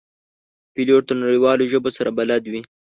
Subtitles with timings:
[0.73, 2.61] پیلوټ د نړیوالو ژبو سره بلد وي.